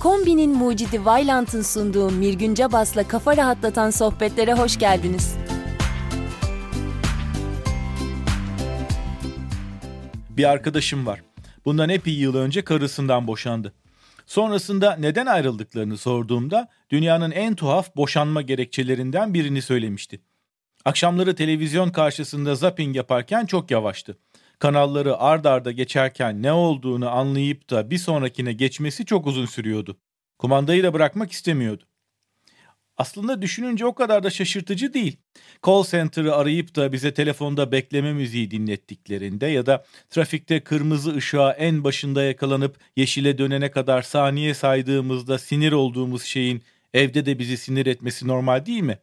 Kombinin 0.00 0.50
mucidi 0.50 1.04
Vailant'ın 1.04 1.62
sunduğu 1.62 2.10
Mirgün 2.10 2.56
Bas'la 2.56 3.08
kafa 3.08 3.36
rahatlatan 3.36 3.90
sohbetlere 3.90 4.54
hoş 4.54 4.78
geldiniz. 4.78 5.36
Bir 10.30 10.44
arkadaşım 10.44 11.06
var. 11.06 11.22
Bundan 11.64 11.88
epey 11.88 12.14
yıl 12.14 12.34
önce 12.34 12.64
karısından 12.64 13.26
boşandı. 13.26 13.72
Sonrasında 14.26 14.96
neden 14.96 15.26
ayrıldıklarını 15.26 15.98
sorduğumda 15.98 16.68
dünyanın 16.90 17.30
en 17.30 17.54
tuhaf 17.54 17.96
boşanma 17.96 18.42
gerekçelerinden 18.42 19.34
birini 19.34 19.62
söylemişti. 19.62 20.20
Akşamları 20.84 21.34
televizyon 21.34 21.90
karşısında 21.90 22.54
zapping 22.54 22.96
yaparken 22.96 23.46
çok 23.46 23.70
yavaştı. 23.70 24.18
Kanalları 24.60 25.18
ard 25.18 25.44
arda 25.44 25.72
geçerken 25.72 26.42
ne 26.42 26.52
olduğunu 26.52 27.10
anlayıp 27.10 27.70
da 27.70 27.90
bir 27.90 27.98
sonrakine 27.98 28.52
geçmesi 28.52 29.04
çok 29.06 29.26
uzun 29.26 29.46
sürüyordu. 29.46 29.96
Kumandayı 30.38 30.82
da 30.82 30.92
bırakmak 30.92 31.32
istemiyordu. 31.32 31.84
Aslında 32.96 33.42
düşününce 33.42 33.86
o 33.86 33.94
kadar 33.94 34.22
da 34.22 34.30
şaşırtıcı 34.30 34.94
değil. 34.94 35.16
Call 35.66 35.84
center'ı 35.84 36.34
arayıp 36.34 36.76
da 36.76 36.92
bize 36.92 37.14
telefonda 37.14 37.72
bekleme 37.72 38.12
müziği 38.12 38.50
dinlettiklerinde 38.50 39.46
ya 39.46 39.66
da 39.66 39.84
trafikte 40.10 40.60
kırmızı 40.60 41.14
ışığa 41.14 41.52
en 41.52 41.84
başında 41.84 42.22
yakalanıp 42.22 42.76
yeşile 42.96 43.38
dönene 43.38 43.70
kadar 43.70 44.02
saniye 44.02 44.54
saydığımızda 44.54 45.38
sinir 45.38 45.72
olduğumuz 45.72 46.22
şeyin 46.22 46.62
evde 46.94 47.26
de 47.26 47.38
bizi 47.38 47.56
sinir 47.56 47.86
etmesi 47.86 48.28
normal 48.28 48.66
değil 48.66 48.82
mi? 48.82 48.98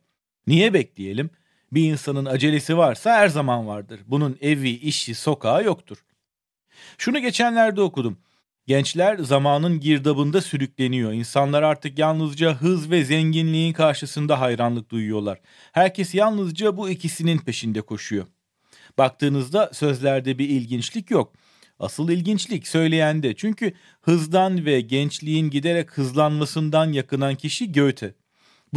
Niye 0.48 0.74
bekleyelim? 0.74 1.30
Bir 1.72 1.92
insanın 1.92 2.26
acelesi 2.26 2.78
varsa 2.78 3.12
her 3.12 3.28
zaman 3.28 3.68
vardır. 3.68 4.00
Bunun 4.08 4.38
evi, 4.42 4.70
işi, 4.70 5.16
sokağı 5.16 5.64
yoktur. 5.64 5.98
Şunu 6.98 7.20
geçenlerde 7.20 7.82
okudum. 7.82 8.18
Gençler 8.68 9.18
zamanın 9.18 9.80
girdabında 9.80 10.42
sürükleniyor. 10.42 11.14
İnsanlar 11.14 11.64
artık 11.64 12.00
yalnızca 12.00 12.54
hız 12.54 12.92
ve 12.92 13.04
zenginliğin 13.04 13.74
karşısında 13.74 14.40
hayranlık 14.40 14.90
duyuyorlar. 14.90 15.40
Herkes 15.72 16.16
yalnızca 16.16 16.78
bu 16.78 16.90
ikisinin 16.90 17.38
peşinde 17.38 17.82
koşuyor. 17.82 18.26
Baktığınızda 18.98 19.70
sözlerde 19.74 20.40
bir 20.40 20.50
ilginçlik 20.50 21.12
yok. 21.12 21.34
Asıl 21.80 22.10
ilginçlik 22.10 22.68
söyleyende. 22.68 23.36
Çünkü 23.36 23.74
hızdan 24.02 24.66
ve 24.66 24.82
gençliğin 24.82 25.50
giderek 25.50 25.98
hızlanmasından 25.98 26.92
yakınan 26.92 27.36
kişi 27.36 27.72
Goethe. 27.72 28.14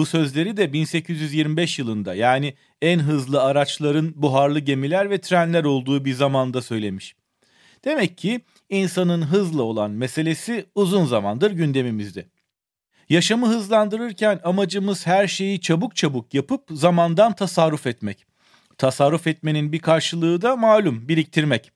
Bu 0.01 0.07
sözleri 0.07 0.57
de 0.57 0.73
1825 0.73 1.79
yılında 1.79 2.15
yani 2.15 2.55
en 2.83 2.99
hızlı 2.99 3.43
araçların 3.43 4.13
buharlı 4.17 4.61
gemiler 4.61 5.11
ve 5.11 5.21
trenler 5.21 5.65
olduğu 5.65 6.05
bir 6.05 6.15
zamanda 6.15 6.63
söylemiş. 6.63 7.15
Demek 7.85 8.19
ki 8.19 8.41
insanın 8.69 9.23
hızla 9.23 9.63
olan 9.63 9.91
meselesi 9.91 10.67
uzun 10.75 11.05
zamandır 11.05 11.51
gündemimizde. 11.51 12.27
Yaşamı 13.09 13.49
hızlandırırken 13.49 14.41
amacımız 14.45 15.07
her 15.07 15.27
şeyi 15.27 15.61
çabuk 15.61 15.97
çabuk 15.97 16.35
yapıp 16.35 16.65
zamandan 16.71 17.35
tasarruf 17.35 17.87
etmek. 17.87 18.27
Tasarruf 18.79 19.27
etmenin 19.27 19.73
bir 19.73 19.79
karşılığı 19.79 20.43
da 20.43 20.57
malum 20.57 21.09
biriktirmek. 21.09 21.73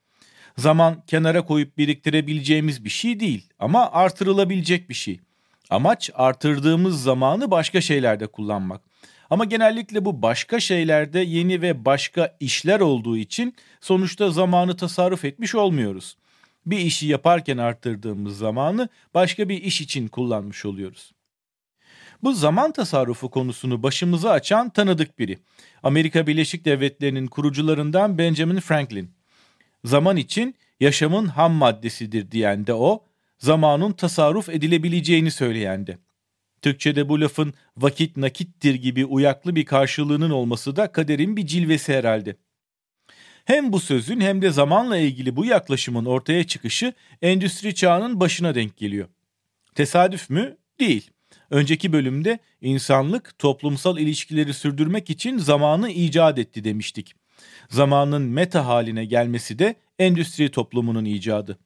Zaman 0.58 1.02
kenara 1.06 1.44
koyup 1.44 1.78
biriktirebileceğimiz 1.78 2.84
bir 2.84 2.90
şey 2.90 3.20
değil 3.20 3.48
ama 3.58 3.92
artırılabilecek 3.92 4.88
bir 4.88 4.94
şey. 4.94 5.20
Amaç 5.70 6.10
artırdığımız 6.14 7.02
zamanı 7.02 7.50
başka 7.50 7.80
şeylerde 7.80 8.26
kullanmak. 8.26 8.82
Ama 9.30 9.44
genellikle 9.44 10.04
bu 10.04 10.22
başka 10.22 10.60
şeylerde 10.60 11.20
yeni 11.20 11.62
ve 11.62 11.84
başka 11.84 12.36
işler 12.40 12.80
olduğu 12.80 13.16
için 13.16 13.54
sonuçta 13.80 14.30
zamanı 14.30 14.76
tasarruf 14.76 15.24
etmiş 15.24 15.54
olmuyoruz. 15.54 16.16
Bir 16.66 16.78
işi 16.78 17.06
yaparken 17.06 17.58
arttırdığımız 17.58 18.38
zamanı 18.38 18.88
başka 19.14 19.48
bir 19.48 19.62
iş 19.62 19.80
için 19.80 20.08
kullanmış 20.08 20.64
oluyoruz. 20.64 21.12
Bu 22.22 22.32
zaman 22.32 22.72
tasarrufu 22.72 23.30
konusunu 23.30 23.82
başımıza 23.82 24.30
açan 24.30 24.70
tanıdık 24.70 25.18
biri. 25.18 25.38
Amerika 25.82 26.26
Birleşik 26.26 26.64
Devletleri'nin 26.64 27.26
kurucularından 27.26 28.18
Benjamin 28.18 28.60
Franklin. 28.60 29.10
Zaman 29.84 30.16
için 30.16 30.54
yaşamın 30.80 31.26
ham 31.26 31.52
maddesidir 31.52 32.30
diyen 32.30 32.66
de 32.66 32.74
o, 32.74 33.04
zamanın 33.44 33.92
tasarruf 33.92 34.48
edilebileceğini 34.48 35.30
söyleyen 35.30 35.86
de. 35.86 35.98
Türkçe'de 36.62 37.08
bu 37.08 37.20
lafın 37.20 37.54
vakit 37.76 38.16
nakittir 38.16 38.74
gibi 38.74 39.04
uyaklı 39.04 39.56
bir 39.56 39.64
karşılığının 39.64 40.30
olması 40.30 40.76
da 40.76 40.92
kaderin 40.92 41.36
bir 41.36 41.46
cilvesi 41.46 41.94
herhalde. 41.94 42.36
Hem 43.44 43.72
bu 43.72 43.80
sözün 43.80 44.20
hem 44.20 44.42
de 44.42 44.50
zamanla 44.50 44.96
ilgili 44.96 45.36
bu 45.36 45.44
yaklaşımın 45.44 46.04
ortaya 46.04 46.44
çıkışı 46.44 46.92
endüstri 47.22 47.74
çağının 47.74 48.20
başına 48.20 48.54
denk 48.54 48.76
geliyor. 48.76 49.08
Tesadüf 49.74 50.30
mü? 50.30 50.56
Değil. 50.80 51.10
Önceki 51.50 51.92
bölümde 51.92 52.38
insanlık 52.60 53.38
toplumsal 53.38 53.98
ilişkileri 53.98 54.54
sürdürmek 54.54 55.10
için 55.10 55.38
zamanı 55.38 55.90
icat 55.90 56.38
etti 56.38 56.64
demiştik. 56.64 57.14
Zamanın 57.68 58.22
meta 58.22 58.66
haline 58.66 59.04
gelmesi 59.04 59.58
de 59.58 59.74
endüstri 59.98 60.50
toplumunun 60.50 61.04
icadı. 61.04 61.58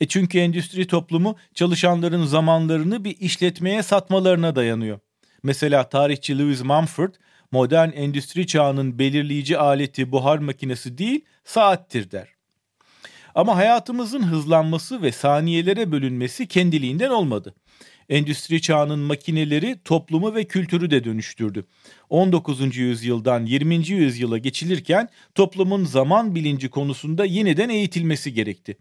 E 0.00 0.08
çünkü 0.08 0.38
endüstri 0.38 0.86
toplumu 0.86 1.36
çalışanların 1.54 2.24
zamanlarını 2.24 3.04
bir 3.04 3.16
işletmeye 3.20 3.82
satmalarına 3.82 4.56
dayanıyor. 4.56 4.98
Mesela 5.42 5.88
tarihçi 5.88 6.38
Louis 6.38 6.62
Mumford 6.62 7.14
modern 7.52 7.90
endüstri 7.92 8.46
çağının 8.46 8.98
belirleyici 8.98 9.58
aleti 9.58 10.12
buhar 10.12 10.38
makinesi 10.38 10.98
değil 10.98 11.24
saattir 11.44 12.10
der. 12.10 12.28
Ama 13.34 13.56
hayatımızın 13.56 14.22
hızlanması 14.22 15.02
ve 15.02 15.12
saniyelere 15.12 15.92
bölünmesi 15.92 16.46
kendiliğinden 16.48 17.10
olmadı. 17.10 17.54
Endüstri 18.08 18.60
çağının 18.62 18.98
makineleri 18.98 19.80
toplumu 19.84 20.34
ve 20.34 20.44
kültürü 20.44 20.90
de 20.90 21.04
dönüştürdü. 21.04 21.66
19. 22.10 22.76
yüzyıldan 22.76 23.46
20. 23.46 23.88
yüzyıla 23.88 24.38
geçilirken 24.38 25.08
toplumun 25.34 25.84
zaman 25.84 26.34
bilinci 26.34 26.68
konusunda 26.68 27.24
yeniden 27.24 27.68
eğitilmesi 27.68 28.34
gerekti. 28.34 28.76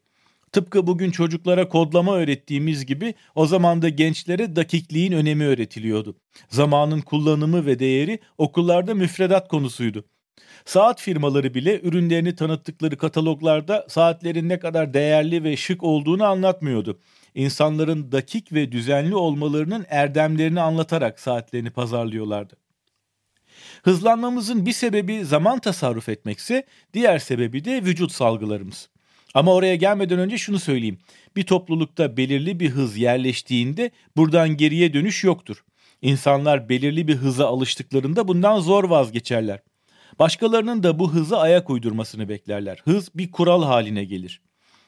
Tıpkı 0.53 0.88
bugün 0.88 1.12
çocuklara 1.12 1.69
kodlama 1.69 2.16
öğrettiğimiz 2.16 2.86
gibi 2.86 3.14
o 3.36 3.46
zaman 3.46 3.81
da 3.81 3.90
gençlere 3.90 4.56
dakikliğin 4.56 5.12
önemi 5.12 5.46
öğretiliyordu. 5.46 6.16
Zamanın 6.50 7.02
kullanımı 7.02 7.66
ve 7.66 7.80
değeri 7.80 8.19
okullarda 8.38 8.94
müfredat 8.94 9.47
konusuydu. 9.47 10.06
Saat 10.66 11.02
firmaları 11.02 11.53
bile 11.53 11.81
ürünlerini 11.81 12.36
tanıttıkları 12.36 12.97
kataloglarda 12.97 13.86
saatlerin 13.90 14.50
ne 14.50 14.59
kadar 14.59 14.94
değerli 14.94 15.44
ve 15.44 15.58
şık 15.58 15.84
olduğunu 15.84 16.24
anlatmıyordu. 16.24 17.00
İnsanların 17.35 18.12
dakik 18.12 18.53
ve 18.53 18.72
düzenli 18.72 19.16
olmalarının 19.16 19.85
erdemlerini 19.90 20.62
anlatarak 20.62 21.20
saatlerini 21.20 21.70
pazarlıyorlardı. 21.70 22.56
Hızlanmamızın 23.84 24.66
bir 24.66 24.74
sebebi 24.74 25.25
zaman 25.25 25.59
tasarruf 25.59 26.09
etmekse, 26.09 26.64
diğer 26.94 27.20
sebebi 27.20 27.66
de 27.66 27.84
vücut 27.85 28.12
salgılarımız. 28.12 28.93
Ama 29.34 29.54
oraya 29.54 29.76
gelmeden 29.76 30.20
önce 30.20 30.38
şunu 30.38 30.60
söyleyeyim. 30.60 31.00
Bir 31.36 31.44
toplulukta 31.44 32.18
belirli 32.18 32.60
bir 32.60 32.70
hız 32.70 32.98
yerleştiğinde 32.98 33.92
buradan 34.18 34.58
geriye 34.58 34.94
dönüş 34.94 35.24
yoktur. 35.24 35.64
İnsanlar 36.02 36.70
belirli 36.70 37.08
bir 37.08 37.16
hıza 37.16 37.48
alıştıklarında 37.48 38.28
bundan 38.28 38.60
zor 38.60 38.84
vazgeçerler. 38.84 39.60
Başkalarının 40.20 40.84
da 40.84 41.00
bu 41.00 41.14
hızı 41.14 41.38
ayak 41.38 41.70
uydurmasını 41.70 42.30
beklerler. 42.30 42.82
Hız 42.84 43.10
bir 43.16 43.32
kural 43.32 43.64
haline 43.64 44.04
gelir. 44.04 44.42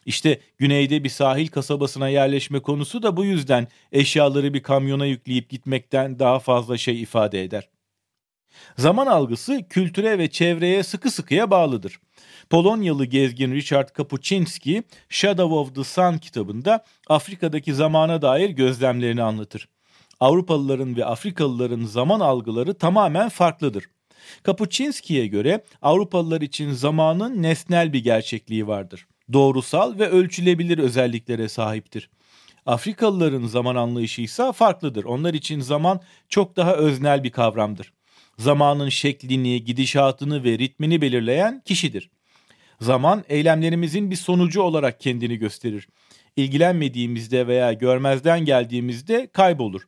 İşte 0.05 0.39
güneyde 0.57 1.03
bir 1.03 1.09
sahil 1.09 1.47
kasabasına 1.47 2.09
yerleşme 2.09 2.59
konusu 2.59 3.03
da 3.03 3.17
bu 3.17 3.25
yüzden 3.25 3.67
eşyaları 3.91 4.53
bir 4.53 4.63
kamyona 4.63 5.05
yükleyip 5.05 5.49
gitmekten 5.49 6.19
daha 6.19 6.39
fazla 6.39 6.77
şey 6.77 7.01
ifade 7.01 7.43
eder. 7.43 7.69
Zaman 8.77 9.07
algısı 9.07 9.67
kültüre 9.69 10.17
ve 10.17 10.29
çevreye 10.29 10.83
sıkı 10.83 11.11
sıkıya 11.11 11.51
bağlıdır. 11.51 11.99
Polonyalı 12.49 13.05
gezgin 13.05 13.51
Richard 13.51 13.89
Kapuczynski, 13.89 14.83
Shadow 15.09 15.55
of 15.55 15.75
the 15.75 15.83
Sun 15.83 16.17
kitabında 16.17 16.83
Afrika'daki 17.07 17.73
zamana 17.73 18.21
dair 18.21 18.49
gözlemlerini 18.49 19.23
anlatır. 19.23 19.69
Avrupalıların 20.19 20.95
ve 20.95 21.05
Afrikalıların 21.05 21.85
zaman 21.85 22.19
algıları 22.19 22.73
tamamen 22.73 23.29
farklıdır. 23.29 23.85
Kapuczynski'ye 24.43 25.27
göre 25.27 25.63
Avrupalılar 25.81 26.41
için 26.41 26.71
zamanın 26.71 27.43
nesnel 27.43 27.93
bir 27.93 28.03
gerçekliği 28.03 28.67
vardır. 28.67 29.07
Doğrusal 29.33 29.99
ve 29.99 30.09
ölçülebilir 30.09 30.77
özelliklere 30.77 31.49
sahiptir. 31.49 32.09
Afrikalıların 32.65 33.45
zaman 33.45 33.75
anlayışı 33.75 34.21
ise 34.21 34.51
farklıdır. 34.51 35.03
Onlar 35.03 35.33
için 35.33 35.59
zaman 35.59 36.01
çok 36.29 36.55
daha 36.55 36.75
öznel 36.75 37.23
bir 37.23 37.31
kavramdır. 37.31 37.93
Zamanın 38.37 38.89
şeklini, 38.89 39.63
gidişatını 39.63 40.43
ve 40.43 40.59
ritmini 40.59 41.01
belirleyen 41.01 41.61
kişidir. 41.65 42.09
Zaman 42.81 43.23
eylemlerimizin 43.29 44.11
bir 44.11 44.15
sonucu 44.15 44.61
olarak 44.61 44.99
kendini 44.99 45.37
gösterir. 45.37 45.87
İlgilenmediğimizde 46.35 47.47
veya 47.47 47.73
görmezden 47.73 48.45
geldiğimizde 48.45 49.27
kaybolur. 49.33 49.81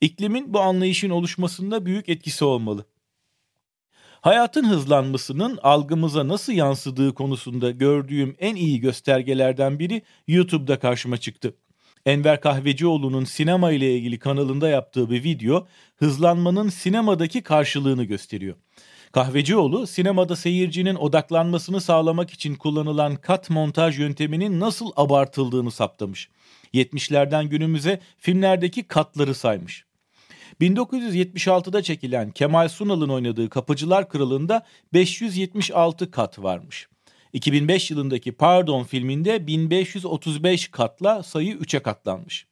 İklimin 0.00 0.54
bu 0.54 0.60
anlayışın 0.60 1.10
oluşmasında 1.10 1.86
büyük 1.86 2.08
etkisi 2.08 2.44
olmalı. 2.44 2.86
Hayatın 4.20 4.64
hızlanmasının 4.64 5.58
algımıza 5.62 6.28
nasıl 6.28 6.52
yansıdığı 6.52 7.14
konusunda 7.14 7.70
gördüğüm 7.70 8.36
en 8.38 8.56
iyi 8.56 8.80
göstergelerden 8.80 9.78
biri 9.78 10.02
YouTube'da 10.28 10.78
karşıma 10.78 11.16
çıktı. 11.16 11.54
Enver 12.06 12.40
Kahvecioğlu'nun 12.40 13.24
sinema 13.24 13.72
ile 13.72 13.96
ilgili 13.96 14.18
kanalında 14.18 14.68
yaptığı 14.68 15.10
bir 15.10 15.24
video 15.24 15.66
hızlanmanın 15.96 16.68
sinemadaki 16.68 17.42
karşılığını 17.42 18.04
gösteriyor. 18.04 18.56
Kahvecioğlu 19.12 19.86
sinemada 19.86 20.36
seyircinin 20.36 20.94
odaklanmasını 20.94 21.80
sağlamak 21.80 22.30
için 22.30 22.54
kullanılan 22.54 23.16
kat 23.16 23.50
montaj 23.50 23.98
yönteminin 23.98 24.60
nasıl 24.60 24.90
abartıldığını 24.96 25.70
saptamış. 25.70 26.28
70'lerden 26.74 27.44
günümüze 27.44 28.00
filmlerdeki 28.18 28.82
katları 28.82 29.34
saymış. 29.34 29.84
1976'da 30.60 31.82
çekilen 31.82 32.30
Kemal 32.30 32.68
Sunal'ın 32.68 33.08
oynadığı 33.08 33.48
Kapıcılar 33.50 34.08
Kralı'nda 34.08 34.66
576 34.92 36.10
kat 36.10 36.38
varmış. 36.38 36.88
2005 37.32 37.90
yılındaki 37.90 38.32
Pardon 38.32 38.84
filminde 38.84 39.46
1535 39.46 40.68
katla 40.68 41.22
sayı 41.22 41.54
3'e 41.54 41.82
katlanmış. 41.82 42.46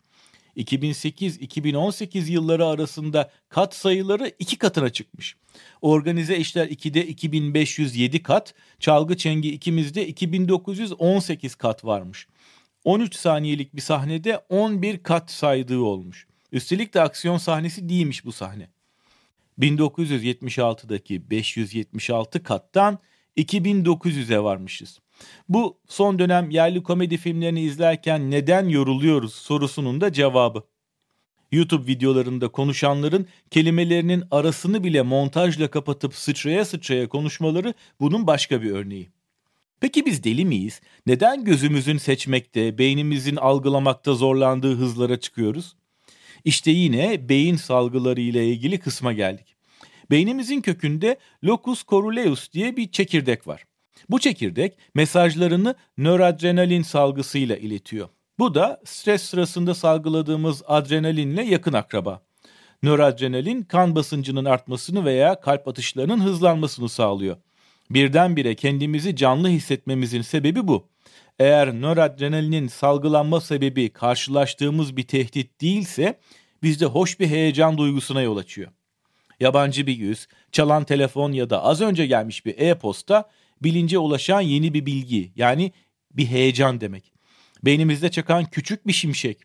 2008-2018 0.57 2.31
yılları 2.31 2.67
arasında 2.67 3.31
kat 3.49 3.75
sayıları 3.75 4.33
iki 4.39 4.59
katına 4.59 4.91
çıkmış. 4.91 5.37
Organize 5.83 6.37
işler 6.37 6.67
2'de 6.67 7.07
2507 7.07 8.23
kat, 8.23 8.55
çalgı 8.81 9.17
çengi 9.17 9.53
ikimizde 9.53 10.07
2918 10.09 11.55
kat 11.55 11.85
varmış. 11.85 12.29
13 12.85 13.17
saniyelik 13.17 13.77
bir 13.77 13.81
sahnede 13.81 14.39
11 14.49 15.03
kat 15.03 15.31
saydığı 15.31 15.81
olmuş. 15.81 16.27
Üstelik 16.53 16.95
de 16.95 17.01
aksiyon 17.01 17.39
sahnesi 17.39 17.89
değilmiş 17.89 18.25
bu 18.25 18.33
sahne. 18.33 18.69
1976'daki 19.59 21.31
576 21.31 22.43
kattan 22.43 22.99
2900'e 23.37 24.43
varmışız. 24.43 25.01
Bu 25.49 25.79
son 25.89 26.19
dönem 26.19 26.51
yerli 26.51 26.83
komedi 26.83 27.17
filmlerini 27.17 27.61
izlerken 27.61 28.31
neden 28.31 28.69
yoruluyoruz 28.69 29.35
sorusunun 29.35 30.01
da 30.01 30.13
cevabı. 30.13 30.63
YouTube 31.53 31.87
videolarında 31.87 32.49
konuşanların 32.49 33.27
kelimelerinin 33.51 34.25
arasını 34.31 34.85
bile 34.85 35.03
montajla 35.03 35.71
kapatıp 35.71 36.15
sıçraya 36.15 36.65
sıçraya 36.65 37.09
konuşmaları 37.09 37.75
bunun 38.01 38.27
başka 38.27 38.63
bir 38.63 38.71
örneği. 38.71 39.11
Peki 39.81 40.07
biz 40.07 40.25
deli 40.25 40.45
miyiz? 40.45 40.81
Neden 41.07 41.45
gözümüzün 41.45 41.99
seçmekte, 41.99 42.79
beynimizin 42.79 43.37
algılamakta 43.37 44.15
zorlandığı 44.15 44.77
hızlara 44.77 45.21
çıkıyoruz? 45.21 45.77
İşte 46.45 46.71
yine 46.71 47.29
beyin 47.29 47.57
salgıları 47.57 48.21
ile 48.21 48.49
ilgili 48.49 48.79
kısma 48.79 49.13
geldik. 49.13 49.56
Beynimizin 50.11 50.61
kökünde 50.61 51.17
locus 51.45 51.85
coruleus 51.85 52.53
diye 52.53 52.77
bir 52.77 52.91
çekirdek 52.91 53.47
var. 53.47 53.65
Bu 54.09 54.21
çekirdek 54.21 54.79
mesajlarını 54.95 55.75
nöradrenalin 55.99 56.83
salgısıyla 56.83 57.57
iletiyor. 57.57 58.09
Bu 58.39 58.55
da 58.55 58.81
stres 58.85 59.23
sırasında 59.23 59.75
salgıladığımız 59.75 60.63
adrenalinle 60.67 61.43
yakın 61.43 61.73
akraba. 61.73 62.23
Nöradrenalin 62.83 63.63
kan 63.63 63.95
basıncının 63.95 64.45
artmasını 64.45 65.05
veya 65.05 65.41
kalp 65.41 65.69
atışlarının 65.69 66.21
hızlanmasını 66.21 66.89
sağlıyor. 66.89 67.37
Birdenbire 67.91 68.55
kendimizi 68.55 69.17
canlı 69.17 69.49
hissetmemizin 69.49 70.23
sebebi 70.23 70.69
bu. 70.69 70.89
Eğer 71.39 71.75
nöradrenalinin 71.75 72.69
salgılanma 72.69 73.41
sebebi 73.41 73.89
karşılaştığımız 73.93 74.97
bir 74.97 75.07
tehdit 75.07 75.61
değilse 75.61 76.21
bizde 76.63 76.87
hoş 76.87 77.21
bir 77.21 77.27
heyecan 77.27 77.79
duygusuna 77.79 78.23
yol 78.23 78.37
açıyor. 78.37 78.71
Yabancı 79.41 79.87
bir 79.87 79.97
yüz, 79.97 80.27
çalan 80.53 80.85
telefon 80.85 81.33
ya 81.33 81.51
da 81.51 81.63
az 81.63 81.81
önce 81.81 82.07
gelmiş 82.07 82.47
bir 82.47 82.59
e-posta 82.59 83.31
bilince 83.63 83.99
ulaşan 83.99 84.41
yeni 84.41 84.75
bir 84.75 84.87
bilgi 84.87 85.33
yani 85.37 85.73
bir 86.13 86.27
heyecan 86.27 86.81
demek. 86.81 87.13
Beynimizde 87.65 88.11
çakan 88.11 88.45
küçük 88.45 88.87
bir 88.87 88.93
şimşek. 88.93 89.39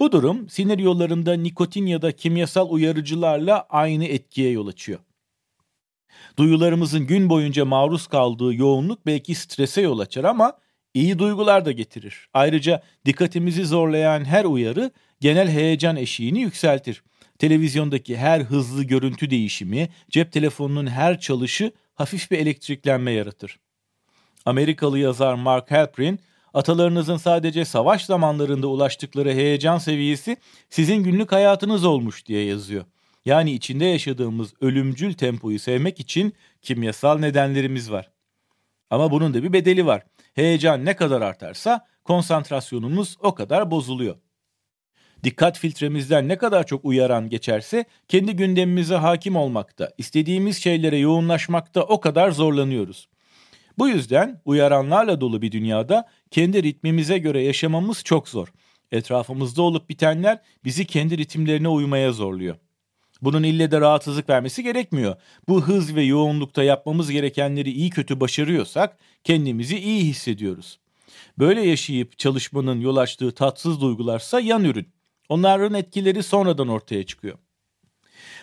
Bu 0.00 0.12
durum 0.12 0.48
sinir 0.48 0.78
yollarında 0.78 1.32
nikotin 1.32 1.86
ya 1.86 2.02
da 2.02 2.12
kimyasal 2.12 2.70
uyarıcılarla 2.70 3.66
aynı 3.70 4.04
etkiye 4.04 4.50
yol 4.50 4.66
açıyor. 4.66 4.98
Duyularımızın 6.38 7.06
gün 7.06 7.28
boyunca 7.28 7.64
maruz 7.64 8.06
kaldığı 8.06 8.54
yoğunluk 8.54 9.06
belki 9.06 9.34
strese 9.34 9.80
yol 9.80 9.98
açar 9.98 10.24
ama 10.24 10.58
iyi 10.94 11.18
duygular 11.18 11.64
da 11.64 11.72
getirir. 11.72 12.28
Ayrıca 12.34 12.82
dikkatimizi 13.06 13.64
zorlayan 13.64 14.24
her 14.24 14.44
uyarı 14.44 14.90
genel 15.20 15.48
heyecan 15.48 15.96
eşiğini 15.96 16.40
yükseltir. 16.40 17.02
Televizyondaki 17.42 18.16
her 18.16 18.40
hızlı 18.40 18.84
görüntü 18.84 19.30
değişimi, 19.30 19.88
cep 20.10 20.32
telefonunun 20.32 20.86
her 20.86 21.20
çalışı 21.20 21.72
hafif 21.94 22.30
bir 22.30 22.38
elektriklenme 22.38 23.12
yaratır. 23.12 23.58
Amerikalı 24.44 24.98
yazar 24.98 25.34
Mark 25.34 25.70
Halperin, 25.70 26.20
atalarınızın 26.54 27.16
sadece 27.16 27.64
savaş 27.64 28.04
zamanlarında 28.04 28.66
ulaştıkları 28.66 29.32
heyecan 29.32 29.78
seviyesi 29.78 30.36
sizin 30.70 30.96
günlük 30.96 31.32
hayatınız 31.32 31.84
olmuş 31.84 32.26
diye 32.26 32.44
yazıyor. 32.44 32.84
Yani 33.24 33.52
içinde 33.52 33.84
yaşadığımız 33.84 34.54
ölümcül 34.60 35.14
tempoyu 35.14 35.58
sevmek 35.58 36.00
için 36.00 36.34
kimyasal 36.62 37.18
nedenlerimiz 37.18 37.90
var. 37.90 38.10
Ama 38.90 39.10
bunun 39.10 39.34
da 39.34 39.42
bir 39.42 39.52
bedeli 39.52 39.86
var. 39.86 40.02
Heyecan 40.34 40.84
ne 40.84 40.96
kadar 40.96 41.20
artarsa 41.20 41.86
konsantrasyonumuz 42.04 43.16
o 43.20 43.34
kadar 43.34 43.70
bozuluyor. 43.70 44.16
Dikkat 45.24 45.58
filtremizden 45.58 46.28
ne 46.28 46.38
kadar 46.38 46.66
çok 46.66 46.84
uyaran 46.84 47.28
geçerse 47.28 47.84
kendi 48.08 48.36
gündemimize 48.36 48.94
hakim 48.94 49.36
olmakta, 49.36 49.90
istediğimiz 49.98 50.62
şeylere 50.62 50.96
yoğunlaşmakta 50.96 51.82
o 51.82 52.00
kadar 52.00 52.30
zorlanıyoruz. 52.30 53.08
Bu 53.78 53.88
yüzden 53.88 54.40
uyaranlarla 54.44 55.20
dolu 55.20 55.42
bir 55.42 55.52
dünyada 55.52 56.08
kendi 56.30 56.62
ritmimize 56.62 57.18
göre 57.18 57.42
yaşamamız 57.42 58.04
çok 58.04 58.28
zor. 58.28 58.52
Etrafımızda 58.92 59.62
olup 59.62 59.88
bitenler 59.88 60.40
bizi 60.64 60.84
kendi 60.84 61.18
ritimlerine 61.18 61.68
uymaya 61.68 62.12
zorluyor. 62.12 62.56
Bunun 63.22 63.42
ille 63.42 63.70
de 63.70 63.80
rahatsızlık 63.80 64.28
vermesi 64.28 64.62
gerekmiyor. 64.62 65.16
Bu 65.48 65.62
hız 65.62 65.94
ve 65.94 66.02
yoğunlukta 66.02 66.62
yapmamız 66.62 67.10
gerekenleri 67.10 67.70
iyi 67.70 67.90
kötü 67.90 68.20
başarıyorsak 68.20 68.98
kendimizi 69.24 69.78
iyi 69.78 70.04
hissediyoruz. 70.04 70.78
Böyle 71.38 71.62
yaşayıp 71.62 72.18
çalışmanın 72.18 72.80
yol 72.80 72.96
açtığı 72.96 73.32
tatsız 73.34 73.80
duygularsa 73.80 74.40
yan 74.40 74.64
ürün. 74.64 74.88
Onların 75.32 75.74
etkileri 75.74 76.22
sonradan 76.22 76.68
ortaya 76.68 77.06
çıkıyor. 77.06 77.38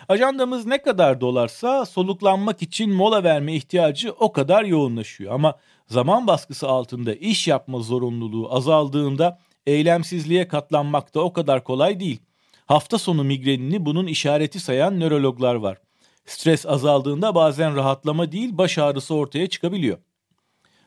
Ajandamız 0.08 0.66
ne 0.66 0.82
kadar 0.82 1.20
dolarsa 1.20 1.86
soluklanmak 1.86 2.62
için 2.62 2.92
mola 2.92 3.24
verme 3.24 3.54
ihtiyacı 3.54 4.12
o 4.12 4.32
kadar 4.32 4.64
yoğunlaşıyor. 4.64 5.34
Ama 5.34 5.58
zaman 5.86 6.26
baskısı 6.26 6.68
altında 6.68 7.14
iş 7.14 7.48
yapma 7.48 7.78
zorunluluğu 7.78 8.54
azaldığında 8.54 9.38
eylemsizliğe 9.66 10.48
katlanmak 10.48 11.14
da 11.14 11.20
o 11.20 11.32
kadar 11.32 11.64
kolay 11.64 12.00
değil. 12.00 12.20
Hafta 12.66 12.98
sonu 12.98 13.24
migrenini 13.24 13.86
bunun 13.86 14.06
işareti 14.06 14.60
sayan 14.60 15.00
nörologlar 15.00 15.54
var. 15.54 15.78
Stres 16.26 16.66
azaldığında 16.66 17.34
bazen 17.34 17.76
rahatlama 17.76 18.32
değil 18.32 18.58
baş 18.58 18.78
ağrısı 18.78 19.14
ortaya 19.14 19.46
çıkabiliyor. 19.46 19.98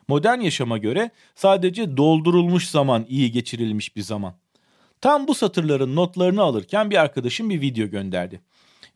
Modern 0.08 0.40
yaşama 0.40 0.78
göre 0.78 1.12
sadece 1.36 1.98
doldurulmuş 1.98 2.70
zaman 2.70 3.06
iyi 3.10 3.32
geçirilmiş 3.32 3.96
bir 3.96 4.02
zaman. 4.02 4.43
Tam 5.04 5.28
bu 5.28 5.36
satırların 5.36 5.96
notlarını 5.96 6.42
alırken 6.42 6.90
bir 6.90 6.98
arkadaşım 6.98 7.50
bir 7.50 7.62
video 7.62 7.88
gönderdi. 7.88 8.42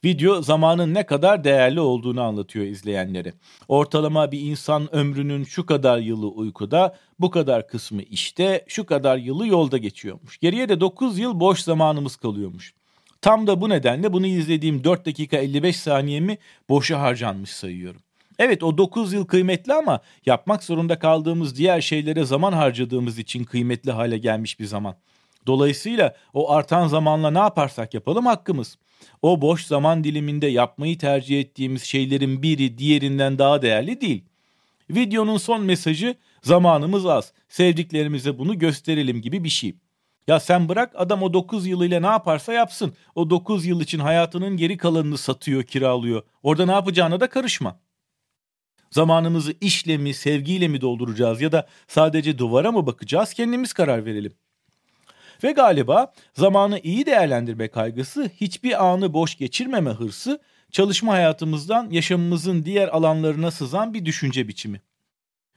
Video 0.05 0.41
zamanın 0.41 0.93
ne 0.93 1.05
kadar 1.05 1.43
değerli 1.43 1.79
olduğunu 1.79 2.21
anlatıyor 2.21 2.65
izleyenlere. 2.65 3.33
Ortalama 3.67 4.31
bir 4.31 4.39
insan 4.39 4.95
ömrünün 4.95 5.43
şu 5.43 5.65
kadar 5.65 5.97
yılı 5.97 6.27
uykuda, 6.27 6.95
bu 7.19 7.31
kadar 7.31 7.67
kısmı 7.67 8.01
işte, 8.01 8.65
şu 8.67 8.85
kadar 8.85 9.17
yılı 9.17 9.47
yolda 9.47 9.77
geçiyormuş. 9.77 10.37
Geriye 10.37 10.69
de 10.69 10.79
9 10.79 11.19
yıl 11.19 11.39
boş 11.39 11.59
zamanımız 11.59 12.15
kalıyormuş. 12.15 12.73
Tam 13.21 13.47
da 13.47 13.61
bu 13.61 13.69
nedenle 13.69 14.13
bunu 14.13 14.27
izlediğim 14.27 14.83
4 14.83 15.05
dakika 15.05 15.37
55 15.37 15.77
saniyemi 15.77 16.37
boşa 16.69 17.01
harcanmış 17.01 17.49
sayıyorum. 17.49 18.01
Evet 18.39 18.63
o 18.63 18.77
9 18.77 19.13
yıl 19.13 19.25
kıymetli 19.25 19.73
ama 19.73 19.99
yapmak 20.25 20.63
zorunda 20.63 20.99
kaldığımız 20.99 21.57
diğer 21.57 21.81
şeylere 21.81 22.25
zaman 22.25 22.53
harcadığımız 22.53 23.19
için 23.19 23.43
kıymetli 23.43 23.91
hale 23.91 24.17
gelmiş 24.17 24.59
bir 24.59 24.65
zaman. 24.65 24.95
Dolayısıyla 25.47 26.15
o 26.33 26.51
artan 26.51 26.87
zamanla 26.87 27.31
ne 27.31 27.39
yaparsak 27.39 27.93
yapalım 27.93 28.25
hakkımız. 28.25 28.77
O 29.21 29.41
boş 29.41 29.65
zaman 29.65 30.03
diliminde 30.03 30.47
yapmayı 30.47 30.97
tercih 30.97 31.39
ettiğimiz 31.39 31.83
şeylerin 31.83 32.41
biri 32.43 32.77
diğerinden 32.77 33.39
daha 33.39 33.61
değerli 33.61 34.01
değil. 34.01 34.25
Videonun 34.89 35.37
son 35.37 35.63
mesajı 35.63 36.15
zamanımız 36.41 37.05
az. 37.05 37.33
Sevdiklerimize 37.49 38.37
bunu 38.37 38.59
gösterelim 38.59 39.21
gibi 39.21 39.43
bir 39.43 39.49
şey. 39.49 39.75
Ya 40.27 40.39
sen 40.39 40.69
bırak 40.69 40.91
adam 40.95 41.23
o 41.23 41.33
9 41.33 41.67
yılıyla 41.67 41.99
ne 41.99 42.07
yaparsa 42.07 42.53
yapsın. 42.53 42.93
O 43.15 43.29
9 43.29 43.65
yıl 43.65 43.81
için 43.81 43.99
hayatının 43.99 44.57
geri 44.57 44.77
kalanını 44.77 45.17
satıyor, 45.17 45.63
kiralıyor. 45.63 46.23
Orada 46.43 46.65
ne 46.65 46.71
yapacağına 46.71 47.19
da 47.19 47.29
karışma. 47.29 47.79
Zamanımızı 48.91 49.53
işle 49.61 49.97
mi, 49.97 50.13
sevgiyle 50.13 50.67
mi 50.67 50.81
dolduracağız 50.81 51.41
ya 51.41 51.51
da 51.51 51.67
sadece 51.87 52.37
duvara 52.37 52.71
mı 52.71 52.85
bakacağız 52.85 53.33
kendimiz 53.33 53.73
karar 53.73 54.05
verelim. 54.05 54.33
Ve 55.43 55.51
galiba 55.51 56.13
zamanı 56.33 56.79
iyi 56.79 57.05
değerlendirme 57.05 57.67
kaygısı, 57.67 58.31
hiçbir 58.41 58.85
anı 58.85 59.13
boş 59.13 59.35
geçirmeme 59.35 59.89
hırsı, 59.89 60.41
çalışma 60.71 61.13
hayatımızdan 61.13 61.89
yaşamımızın 61.89 62.65
diğer 62.65 62.87
alanlarına 62.87 63.51
sızan 63.51 63.93
bir 63.93 64.05
düşünce 64.05 64.47
biçimi. 64.47 64.81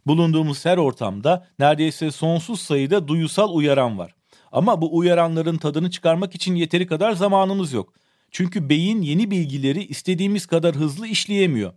Bulunduğumuz 0.07 0.65
her 0.65 0.77
ortamda 0.77 1.47
neredeyse 1.59 2.11
sonsuz 2.11 2.61
sayıda 2.61 3.09
duyusal 3.09 3.55
uyaran 3.55 3.99
var. 3.99 4.15
Ama 4.53 4.83
bu 4.83 4.97
uyaranların 4.97 5.57
tadını 5.57 5.91
çıkarmak 5.91 6.35
için 6.35 6.55
yeteri 6.55 6.87
kadar 6.87 7.13
zamanımız 7.13 7.73
yok. 7.73 7.95
Çünkü 8.31 8.69
beyin 8.69 9.03
yeni 9.03 9.31
bilgileri 9.31 9.85
istediğimiz 9.85 10.47
kadar 10.47 10.75
hızlı 10.75 11.07
işleyemiyor. 11.07 11.73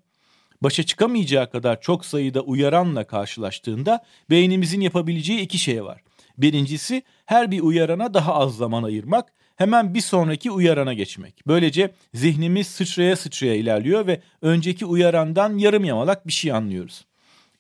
Başa 0.62 0.84
çıkamayacağı 0.84 1.52
kadar 1.52 1.82
çok 1.82 2.06
sayıda 2.06 2.42
uyaranla 2.42 3.08
karşılaştığında 3.08 4.04
beynimizin 4.30 4.82
yapabileceği 4.82 5.40
iki 5.40 5.58
şey 5.58 5.84
var. 5.84 6.02
Birincisi 6.38 7.04
her 7.26 7.52
bir 7.52 7.62
uyarana 7.62 8.14
daha 8.14 8.34
az 8.34 8.56
zaman 8.58 8.84
ayırmak, 8.84 9.34
hemen 9.56 9.94
bir 9.94 10.02
sonraki 10.02 10.52
uyarana 10.52 10.94
geçmek. 10.94 11.48
Böylece 11.48 11.94
zihnimiz 12.14 12.68
sıçraya 12.68 13.16
sıçraya 13.16 13.56
ilerliyor 13.56 14.08
ve 14.08 14.22
önceki 14.42 14.86
uyarandan 14.86 15.58
yarım 15.58 15.84
yamalak 15.84 16.28
bir 16.28 16.34
şey 16.34 16.52
anlıyoruz. 16.52 17.06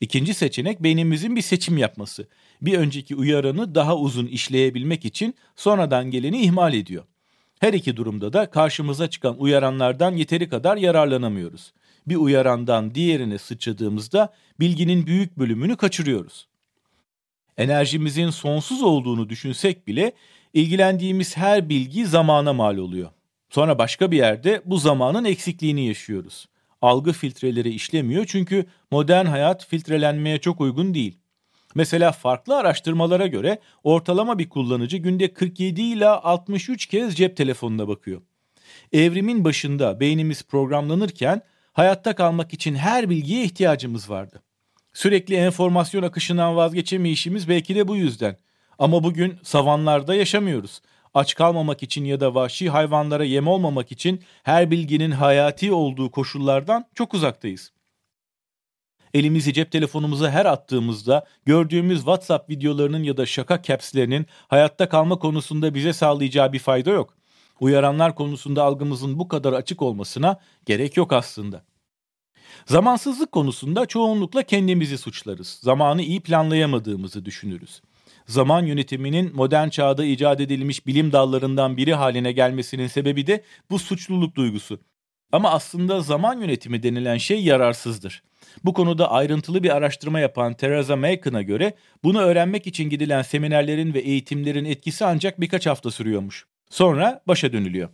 İkinci 0.02 0.34
seçenek 0.34 0.84
beynimizin 0.84 1.36
bir 1.36 1.42
seçim 1.42 1.78
yapması. 1.78 2.28
Bir 2.62 2.78
önceki 2.78 3.16
uyaranı 3.16 3.76
daha 3.76 3.98
uzun 3.98 4.28
işleyebilmek 4.28 5.06
için 5.06 5.36
sonradan 5.56 6.12
geleni 6.12 6.42
ihmal 6.42 6.74
ediyor. 6.74 7.04
Her 7.60 7.74
iki 7.74 7.98
durumda 7.98 8.34
da 8.34 8.50
karşımıza 8.50 9.10
çıkan 9.10 9.42
uyaranlardan 9.42 10.12
yeteri 10.16 10.50
kadar 10.50 10.78
yararlanamıyoruz. 10.78 11.74
Bir 12.08 12.16
uyarandan 12.16 12.96
diğerine 12.96 13.38
sıçradığımızda 13.38 14.34
bilginin 14.60 15.08
büyük 15.08 15.38
bölümünü 15.38 15.78
kaçırıyoruz. 15.78 16.48
Enerjimizin 17.58 18.30
sonsuz 18.30 18.84
olduğunu 18.84 19.30
düşünsek 19.30 19.88
bile 19.88 20.14
ilgilendiğimiz 20.54 21.38
her 21.38 21.70
bilgi 21.70 22.06
zamana 22.06 22.54
mal 22.54 22.78
oluyor. 22.78 23.10
Sonra 23.50 23.78
başka 23.78 24.12
bir 24.12 24.18
yerde 24.18 24.62
bu 24.66 24.78
zamanın 24.78 25.26
eksikliğini 25.26 25.88
yaşıyoruz. 25.88 26.48
Algı 26.82 27.14
filtreleri 27.14 27.70
işlemiyor 27.70 28.26
çünkü 28.26 28.66
modern 28.92 29.26
hayat 29.26 29.66
filtrelenmeye 29.66 30.38
çok 30.38 30.62
uygun 30.62 30.94
değil. 30.94 31.18
Mesela 31.76 32.12
farklı 32.12 32.58
araştırmalara 32.58 33.28
göre 33.28 33.60
ortalama 33.84 34.40
bir 34.40 34.50
kullanıcı 34.50 34.98
günde 34.98 35.34
47 35.34 35.82
ila 35.82 36.24
63 36.24 36.86
kez 36.86 37.16
cep 37.16 37.38
telefonuna 37.38 37.88
bakıyor. 37.88 38.22
Evrimin 38.92 39.44
başında 39.44 40.00
beynimiz 40.00 40.44
programlanırken 40.44 41.42
hayatta 41.74 42.16
kalmak 42.16 42.54
için 42.54 42.76
her 42.76 43.10
bilgiye 43.10 43.44
ihtiyacımız 43.44 44.10
vardı. 44.10 44.43
Sürekli 44.94 45.36
enformasyon 45.36 46.04
akışından 46.04 46.56
vazgeçemeyişimiz 46.56 47.50
belki 47.50 47.76
de 47.76 47.88
bu 47.88 47.96
yüzden. 47.96 48.38
Ama 48.80 49.04
bugün 49.04 49.40
savanlarda 49.44 50.16
yaşamıyoruz. 50.16 50.82
Aç 51.14 51.36
kalmamak 51.36 51.84
için 51.84 52.06
ya 52.06 52.20
da 52.20 52.36
vahşi 52.36 52.70
hayvanlara 52.70 53.24
yem 53.24 53.48
olmamak 53.48 53.92
için 53.92 54.24
her 54.44 54.72
bilginin 54.72 55.12
hayati 55.12 55.72
olduğu 55.72 56.12
koşullardan 56.12 56.86
çok 56.96 57.14
uzaktayız. 57.14 57.72
Elimizi 59.14 59.54
cep 59.54 59.72
telefonumuza 59.72 60.32
her 60.32 60.46
attığımızda 60.46 61.26
gördüğümüz 61.46 61.98
WhatsApp 61.98 62.50
videolarının 62.50 63.04
ya 63.04 63.18
da 63.18 63.26
şaka 63.26 63.62
capslerinin 63.62 64.26
hayatta 64.48 64.90
kalma 64.90 65.20
konusunda 65.20 65.74
bize 65.74 65.94
sağlayacağı 65.94 66.54
bir 66.54 66.60
fayda 66.60 66.90
yok. 66.90 67.14
Uyaranlar 67.60 68.16
konusunda 68.16 68.64
algımızın 68.64 69.20
bu 69.20 69.28
kadar 69.28 69.54
açık 69.54 69.82
olmasına 69.82 70.40
gerek 70.66 70.98
yok 70.98 71.14
aslında. 71.14 71.64
Zamansızlık 72.66 73.32
konusunda 73.32 73.86
çoğunlukla 73.86 74.44
kendimizi 74.44 74.98
suçlarız. 74.98 75.60
Zamanı 75.62 76.02
iyi 76.02 76.20
planlayamadığımızı 76.20 77.26
düşünürüz. 77.26 77.82
Zaman 78.28 78.66
yönetiminin 78.66 79.36
modern 79.36 79.70
çağda 79.70 80.06
icat 80.06 80.42
edilmiş 80.42 80.88
bilim 80.88 81.12
dallarından 81.12 81.78
biri 81.78 81.94
haline 81.94 82.32
gelmesinin 82.32 82.88
sebebi 82.88 83.28
de 83.28 83.44
bu 83.70 83.80
suçluluk 83.80 84.36
duygusu. 84.36 84.80
Ama 85.32 85.52
aslında 85.52 86.02
zaman 86.02 86.42
yönetimi 86.42 86.84
denilen 86.84 87.18
şey 87.18 87.44
yararsızdır. 87.44 88.24
Bu 88.64 88.74
konuda 88.74 89.12
ayrıntılı 89.12 89.64
bir 89.64 89.76
araştırma 89.76 90.20
yapan 90.20 90.54
Theresa 90.54 90.96
Macon'a 90.96 91.42
göre 91.42 91.74
bunu 92.04 92.22
öğrenmek 92.22 92.68
için 92.68 92.90
gidilen 92.90 93.22
seminerlerin 93.22 93.94
ve 93.94 94.00
eğitimlerin 94.00 94.66
etkisi 94.66 95.06
ancak 95.06 95.42
birkaç 95.42 95.68
hafta 95.68 95.92
sürüyormuş. 95.92 96.46
Sonra 96.70 97.22
başa 97.28 97.54
dönülüyor. 97.54 97.90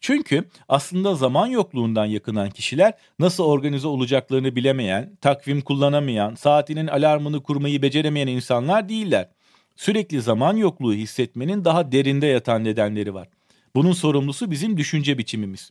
Çünkü 0.00 0.44
aslında 0.68 1.14
zaman 1.14 1.46
yokluğundan 1.46 2.04
yakınan 2.04 2.50
kişiler 2.50 2.92
nasıl 3.18 3.44
organize 3.44 3.88
olacaklarını 3.88 4.56
bilemeyen, 4.56 5.16
takvim 5.20 5.60
kullanamayan, 5.60 6.34
saatinin 6.34 6.86
alarmını 6.86 7.42
kurmayı 7.42 7.82
beceremeyen 7.82 8.26
insanlar 8.26 8.88
değiller. 8.88 9.28
Sürekli 9.76 10.20
zaman 10.20 10.56
yokluğu 10.56 10.94
hissetmenin 10.94 11.64
daha 11.64 11.92
derinde 11.92 12.26
yatan 12.26 12.64
nedenleri 12.64 13.14
var. 13.14 13.28
Bunun 13.74 13.92
sorumlusu 13.92 14.50
bizim 14.50 14.76
düşünce 14.76 15.18
biçimimiz. 15.18 15.70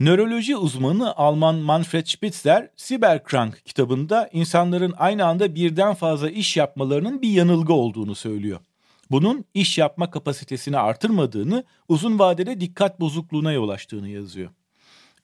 Nöroloji 0.00 0.56
uzmanı 0.56 1.16
Alman 1.16 1.54
Manfred 1.54 2.06
Spitzer, 2.06 2.68
Cyberkrank 2.76 3.64
kitabında 3.64 4.28
insanların 4.32 4.94
aynı 4.96 5.24
anda 5.24 5.54
birden 5.54 5.94
fazla 5.94 6.30
iş 6.30 6.56
yapmalarının 6.56 7.22
bir 7.22 7.28
yanılgı 7.28 7.72
olduğunu 7.72 8.14
söylüyor. 8.14 8.60
Bunun 9.10 9.44
iş 9.54 9.78
yapma 9.78 10.10
kapasitesini 10.10 10.78
artırmadığını, 10.78 11.64
uzun 11.88 12.18
vadede 12.18 12.60
dikkat 12.60 13.00
bozukluğuna 13.00 13.52
yol 13.52 13.68
açtığını 13.68 14.08
yazıyor. 14.08 14.50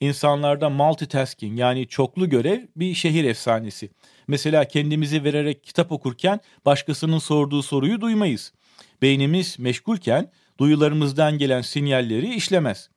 İnsanlarda 0.01 0.71
multitasking 0.71 1.59
yani 1.59 1.89
çoklu 1.89 2.29
görev 2.29 2.61
bir 2.77 2.95
şehir 2.95 3.25
efsanesi. 3.25 3.91
Mesela 4.29 4.65
kendimizi 4.65 5.25
vererek 5.25 5.65
kitap 5.65 5.93
okurken 5.93 6.41
başkasının 6.65 7.19
sorduğu 7.19 7.63
soruyu 7.63 8.01
duymayız. 8.01 8.53
Beynimiz 9.03 9.59
meşgulken 9.59 10.31
duyularımızdan 10.59 11.39
gelen 11.39 11.61
sinyalleri 11.61 12.35
işlemez. 12.35 12.91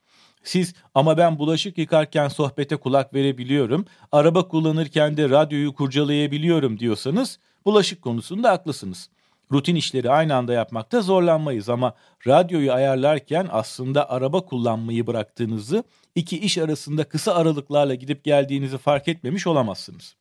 Siz 0.43 0.73
ama 0.95 1.17
ben 1.17 1.39
bulaşık 1.39 1.77
yıkarken 1.77 2.27
sohbete 2.27 2.75
kulak 2.75 3.13
verebiliyorum, 3.13 3.85
araba 4.11 4.47
kullanırken 4.47 5.17
de 5.17 5.29
radyoyu 5.29 5.73
kurcalayabiliyorum 5.73 6.79
diyorsanız 6.79 7.39
bulaşık 7.65 8.01
konusunda 8.01 8.51
haklısınız. 8.51 9.09
Rutin 9.51 9.75
işleri 9.75 10.11
aynı 10.11 10.35
anda 10.35 10.53
yapmakta 10.53 11.01
zorlanmayız 11.01 11.69
ama 11.69 11.93
radyoyu 12.27 12.73
ayarlarken 12.73 13.47
aslında 13.51 14.09
araba 14.09 14.45
kullanmayı 14.45 15.07
bıraktığınızı, 15.07 15.83
iki 16.15 16.39
iş 16.39 16.57
arasında 16.57 17.03
kısa 17.03 17.35
aralıklarla 17.35 17.95
gidip 17.95 18.23
geldiğinizi 18.23 18.77
fark 18.77 19.07
etmemiş 19.07 19.47
olamazsınız. 19.47 20.15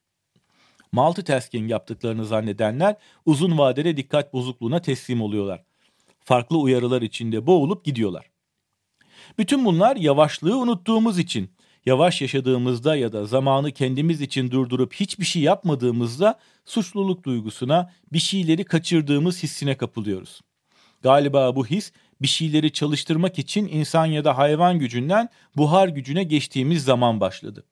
Multitasking 0.92 1.70
yaptıklarını 1.70 2.24
zannedenler 2.24 2.96
uzun 3.26 3.58
vadede 3.58 3.96
dikkat 3.96 4.32
bozukluğuna 4.32 4.80
teslim 4.82 5.22
oluyorlar. 5.22 5.64
Farklı 6.24 6.58
uyarılar 6.58 7.02
içinde 7.02 7.46
boğulup 7.46 7.84
gidiyorlar. 7.84 8.30
Bütün 9.38 9.64
bunlar 9.64 9.96
yavaşlığı 9.96 10.56
unuttuğumuz 10.58 11.18
için 11.18 11.50
yavaş 11.86 12.22
yaşadığımızda 12.22 12.96
ya 12.96 13.12
da 13.12 13.26
zamanı 13.26 13.72
kendimiz 13.72 14.20
için 14.20 14.50
durdurup 14.50 14.92
hiçbir 14.94 15.24
şey 15.24 15.42
yapmadığımızda 15.42 16.38
suçluluk 16.64 17.24
duygusuna, 17.24 17.92
bir 18.12 18.18
şeyleri 18.18 18.64
kaçırdığımız 18.64 19.42
hissine 19.42 19.76
kapılıyoruz. 19.76 20.40
Galiba 21.02 21.56
bu 21.56 21.66
his 21.66 21.92
bir 22.22 22.28
şeyleri 22.28 22.72
çalıştırmak 22.72 23.38
için 23.38 23.68
insan 23.68 24.06
ya 24.06 24.24
da 24.24 24.38
hayvan 24.38 24.78
gücünden 24.78 25.28
buhar 25.56 25.88
gücüne 25.88 26.24
geçtiğimiz 26.24 26.84
zaman 26.84 27.20
başladı. 27.20 27.64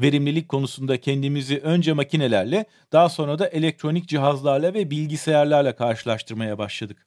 Verimlilik 0.00 0.48
konusunda 0.48 1.00
kendimizi 1.00 1.58
önce 1.58 1.92
makinelerle, 1.92 2.66
daha 2.92 3.08
sonra 3.08 3.38
da 3.38 3.48
elektronik 3.48 4.08
cihazlarla 4.08 4.74
ve 4.74 4.90
bilgisayarlarla 4.90 5.76
karşılaştırmaya 5.76 6.58
başladık. 6.58 7.06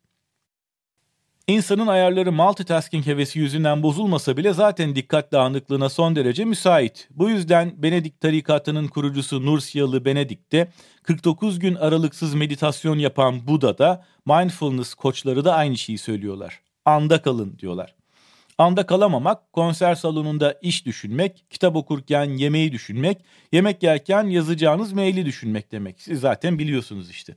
İnsanın 1.47 1.87
ayarları 1.87 2.31
multitasking 2.31 3.05
hevesi 3.05 3.39
yüzünden 3.39 3.83
bozulmasa 3.83 4.37
bile 4.37 4.53
zaten 4.53 4.95
dikkat 4.95 5.31
dağınıklığına 5.31 5.89
son 5.89 6.15
derece 6.15 6.45
müsait. 6.45 7.07
Bu 7.11 7.29
yüzden 7.29 7.83
Benedik 7.83 8.21
tarikatının 8.21 8.87
kurucusu 8.87 9.45
Nursiyalı 9.45 10.05
Benedik 10.05 10.51
de 10.51 10.71
49 11.03 11.59
gün 11.59 11.75
aralıksız 11.75 12.33
meditasyon 12.33 12.99
yapan 12.99 13.47
Buda 13.47 13.77
da 13.77 14.05
mindfulness 14.25 14.93
koçları 14.93 15.45
da 15.45 15.55
aynı 15.55 15.77
şeyi 15.77 15.97
söylüyorlar. 15.97 16.61
Anda 16.85 17.21
kalın 17.21 17.57
diyorlar. 17.59 17.95
Anda 18.57 18.85
kalamamak, 18.85 19.53
konser 19.53 19.95
salonunda 19.95 20.59
iş 20.61 20.85
düşünmek, 20.85 21.45
kitap 21.49 21.75
okurken 21.75 22.25
yemeği 22.25 22.71
düşünmek, 22.71 23.17
yemek 23.51 23.83
yerken 23.83 24.23
yazacağınız 24.23 24.93
maili 24.93 25.25
düşünmek 25.25 25.71
demek. 25.71 26.01
Siz 26.01 26.19
zaten 26.19 26.59
biliyorsunuz 26.59 27.09
işte. 27.09 27.35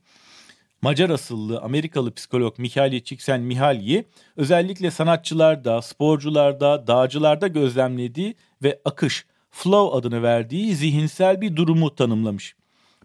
Macar 0.82 1.10
asıllı 1.10 1.60
Amerikalı 1.60 2.14
psikolog 2.14 2.58
Mihaly 2.58 3.04
Csikszentmihalyi 3.04 4.04
özellikle 4.36 4.90
sanatçılarda, 4.90 5.82
sporcularda, 5.82 6.86
dağcılarda 6.86 7.46
gözlemlediği 7.46 8.34
ve 8.62 8.80
akış, 8.84 9.26
flow 9.50 9.98
adını 9.98 10.22
verdiği 10.22 10.74
zihinsel 10.74 11.40
bir 11.40 11.56
durumu 11.56 11.94
tanımlamış. 11.94 12.56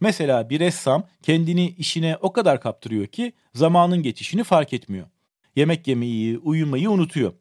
Mesela 0.02 0.50
bir 0.50 0.60
ressam 0.60 1.04
kendini 1.24 1.70
işine 1.70 2.18
o 2.22 2.34
kadar 2.34 2.62
kaptırıyor 2.62 3.08
ki 3.08 3.34
zamanın 3.54 4.04
geçişini 4.04 4.44
fark 4.44 4.74
etmiyor. 4.74 5.08
Yemek 5.56 5.88
yemeyi, 5.88 6.38
uyumayı 6.38 6.90
unutuyor. 6.90 7.34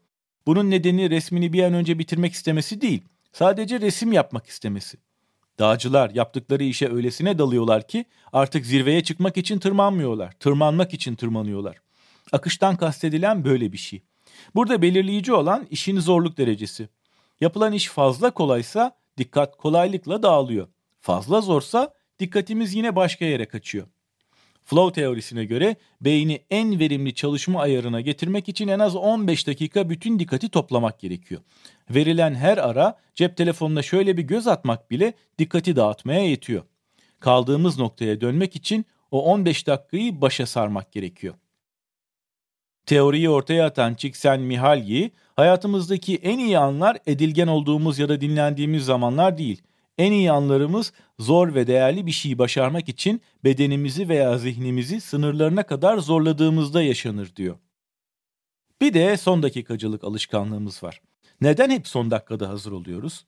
Bunun 0.46 0.70
nedeni 0.70 1.10
resmini 1.10 1.52
bir 1.52 1.62
an 1.62 1.74
önce 1.74 1.98
bitirmek 1.98 2.32
istemesi 2.32 2.80
değil, 2.80 3.02
sadece 3.32 3.80
resim 3.80 4.12
yapmak 4.12 4.46
istemesi. 4.46 4.98
Dağcılar 5.58 6.10
yaptıkları 6.10 6.64
işe 6.64 6.92
öylesine 6.92 7.38
dalıyorlar 7.38 7.88
ki 7.88 8.04
artık 8.32 8.66
zirveye 8.66 9.02
çıkmak 9.02 9.36
için 9.36 9.58
tırmanmıyorlar. 9.58 10.32
Tırmanmak 10.32 10.94
için 10.94 11.14
tırmanıyorlar. 11.14 11.76
Akıştan 12.32 12.76
kastedilen 12.76 13.44
böyle 13.44 13.72
bir 13.72 13.78
şey. 13.78 14.02
Burada 14.54 14.82
belirleyici 14.82 15.32
olan 15.32 15.66
işin 15.70 16.00
zorluk 16.00 16.38
derecesi. 16.38 16.88
Yapılan 17.40 17.72
iş 17.72 17.88
fazla 17.88 18.30
kolaysa 18.30 18.96
dikkat 19.18 19.56
kolaylıkla 19.56 20.22
dağılıyor. 20.22 20.68
Fazla 21.00 21.40
zorsa 21.40 21.94
dikkatimiz 22.18 22.74
yine 22.74 22.96
başka 22.96 23.24
yere 23.24 23.48
kaçıyor. 23.48 23.86
Flow 24.64 25.00
teorisine 25.00 25.44
göre 25.44 25.76
beyni 26.00 26.40
en 26.50 26.80
verimli 26.80 27.14
çalışma 27.14 27.60
ayarına 27.60 28.00
getirmek 28.00 28.48
için 28.48 28.68
en 28.68 28.78
az 28.78 28.96
15 28.96 29.46
dakika 29.46 29.90
bütün 29.90 30.18
dikkati 30.18 30.48
toplamak 30.48 31.00
gerekiyor. 31.00 31.40
Verilen 31.90 32.34
her 32.34 32.58
ara 32.58 32.98
cep 33.14 33.36
telefonuna 33.36 33.82
şöyle 33.82 34.16
bir 34.16 34.22
göz 34.22 34.46
atmak 34.46 34.90
bile 34.90 35.12
dikkati 35.38 35.76
dağıtmaya 35.76 36.28
yetiyor. 36.28 36.62
Kaldığımız 37.20 37.78
noktaya 37.78 38.20
dönmek 38.20 38.56
için 38.56 38.86
o 39.10 39.24
15 39.24 39.66
dakikayı 39.66 40.20
başa 40.20 40.46
sarmak 40.46 40.92
gerekiyor. 40.92 41.34
Teoriyi 42.86 43.30
ortaya 43.30 43.66
atan 43.66 43.94
Csikszentmihalyi, 43.94 45.10
hayatımızdaki 45.36 46.16
en 46.16 46.38
iyi 46.38 46.58
anlar 46.58 46.98
edilgen 47.06 47.46
olduğumuz 47.46 47.98
ya 47.98 48.08
da 48.08 48.20
dinlendiğimiz 48.20 48.84
zamanlar 48.84 49.38
değil. 49.38 49.62
En 49.98 50.12
iyi 50.12 50.32
anlarımız 50.32 50.92
zor 51.18 51.54
ve 51.54 51.66
değerli 51.66 52.06
bir 52.06 52.12
şeyi 52.12 52.38
başarmak 52.38 52.88
için 52.88 53.22
bedenimizi 53.44 54.08
veya 54.08 54.38
zihnimizi 54.38 55.00
sınırlarına 55.00 55.62
kadar 55.62 55.98
zorladığımızda 55.98 56.82
yaşanır 56.82 57.36
diyor. 57.36 57.56
Bir 58.80 58.94
de 58.94 59.16
son 59.16 59.42
dakikacılık 59.42 60.04
alışkanlığımız 60.04 60.82
var. 60.82 61.00
Neden 61.40 61.70
hep 61.70 61.88
son 61.88 62.10
dakikada 62.10 62.48
hazır 62.48 62.72
oluyoruz? 62.72 63.26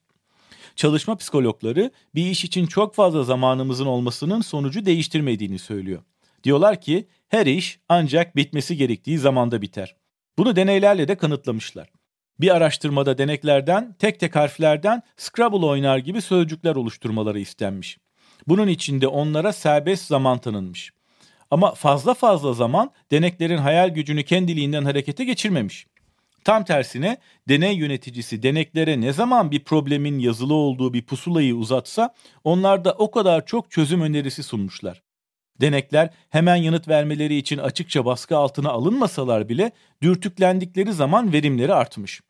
Çalışma 0.75 1.15
psikologları 1.15 1.91
bir 2.15 2.25
iş 2.25 2.45
için 2.45 2.65
çok 2.65 2.95
fazla 2.95 3.23
zamanımızın 3.23 3.85
olmasının 3.85 4.41
sonucu 4.41 4.85
değiştirmediğini 4.85 5.59
söylüyor. 5.59 6.01
Diyorlar 6.43 6.81
ki 6.81 7.07
her 7.29 7.45
iş 7.45 7.79
ancak 7.89 8.35
bitmesi 8.35 8.77
gerektiği 8.77 9.17
zamanda 9.17 9.61
biter. 9.61 9.95
Bunu 10.37 10.55
deneylerle 10.55 11.07
de 11.07 11.17
kanıtlamışlar. 11.17 11.89
Bir 12.39 12.55
araştırmada 12.55 13.17
deneklerden 13.17 13.95
tek 13.99 14.19
tek 14.19 14.35
harflerden 14.35 15.01
Scrabble 15.17 15.65
oynar 15.65 15.97
gibi 15.97 16.21
sözcükler 16.21 16.75
oluşturmaları 16.75 17.39
istenmiş. 17.39 17.97
Bunun 18.47 18.67
içinde 18.67 19.07
onlara 19.07 19.53
serbest 19.53 20.07
zaman 20.07 20.37
tanınmış. 20.37 20.91
Ama 21.51 21.73
fazla 21.73 22.13
fazla 22.13 22.53
zaman 22.53 22.91
deneklerin 23.11 23.57
hayal 23.57 23.89
gücünü 23.89 24.23
kendiliğinden 24.23 24.83
harekete 24.83 25.25
geçirmemiş. 25.25 25.87
Tam 26.43 26.65
tersine 26.65 27.17
deney 27.49 27.75
yöneticisi 27.75 28.43
deneklere 28.43 29.01
ne 29.01 29.13
zaman 29.13 29.51
bir 29.51 29.63
problemin 29.63 30.19
yazılı 30.19 30.53
olduğu 30.53 30.93
bir 30.93 31.01
pusulayı 31.01 31.55
uzatsa 31.55 32.13
onlarda 32.43 32.93
o 32.93 33.11
kadar 33.11 33.45
çok 33.45 33.71
çözüm 33.71 34.01
önerisi 34.01 34.43
sunmuşlar. 34.43 35.01
Denekler 35.61 36.09
hemen 36.29 36.55
yanıt 36.55 36.87
vermeleri 36.87 37.35
için 37.35 37.57
açıkça 37.57 38.05
baskı 38.05 38.37
altına 38.37 38.69
alınmasalar 38.69 39.49
bile 39.49 39.71
dürtüklendikleri 40.01 40.93
zaman 40.93 41.33
verimleri 41.33 41.73
artmış. 41.73 42.21